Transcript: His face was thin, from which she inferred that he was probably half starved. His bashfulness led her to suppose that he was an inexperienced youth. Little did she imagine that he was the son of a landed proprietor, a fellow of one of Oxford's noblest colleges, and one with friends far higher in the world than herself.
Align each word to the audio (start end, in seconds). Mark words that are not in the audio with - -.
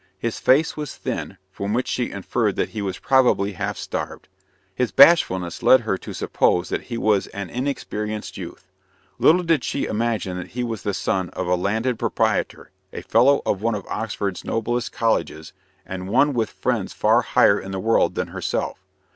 His 0.17 0.39
face 0.39 0.75
was 0.75 0.95
thin, 0.95 1.37
from 1.51 1.73
which 1.75 1.87
she 1.87 2.09
inferred 2.09 2.55
that 2.55 2.69
he 2.69 2.81
was 2.81 2.97
probably 2.97 3.51
half 3.51 3.77
starved. 3.77 4.27
His 4.73 4.91
bashfulness 4.91 5.61
led 5.61 5.81
her 5.81 5.95
to 5.99 6.11
suppose 6.11 6.69
that 6.69 6.85
he 6.85 6.97
was 6.97 7.27
an 7.27 7.51
inexperienced 7.51 8.35
youth. 8.35 8.71
Little 9.19 9.43
did 9.43 9.63
she 9.63 9.85
imagine 9.85 10.37
that 10.37 10.47
he 10.57 10.63
was 10.63 10.81
the 10.81 10.95
son 10.95 11.29
of 11.33 11.45
a 11.45 11.53
landed 11.53 11.99
proprietor, 11.99 12.71
a 12.91 13.03
fellow 13.03 13.43
of 13.45 13.61
one 13.61 13.75
of 13.75 13.85
Oxford's 13.89 14.43
noblest 14.43 14.91
colleges, 14.91 15.53
and 15.85 16.09
one 16.09 16.33
with 16.33 16.49
friends 16.49 16.93
far 16.93 17.21
higher 17.21 17.59
in 17.59 17.69
the 17.69 17.79
world 17.79 18.15
than 18.15 18.29
herself. 18.29 18.79